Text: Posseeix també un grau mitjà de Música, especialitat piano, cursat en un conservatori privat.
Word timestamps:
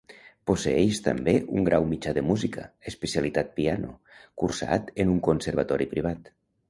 Posseeix 0.51 1.01
també 1.07 1.35
un 1.59 1.67
grau 1.67 1.85
mitjà 1.91 2.13
de 2.19 2.23
Música, 2.29 2.65
especialitat 2.93 3.51
piano, 3.59 3.93
cursat 4.45 4.91
en 5.05 5.13
un 5.17 5.21
conservatori 5.29 5.89
privat. 5.93 6.33